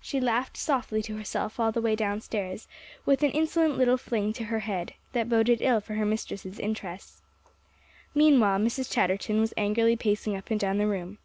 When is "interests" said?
6.58-7.20